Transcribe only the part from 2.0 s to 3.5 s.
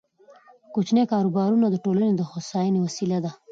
د هوساینې وسیله ده.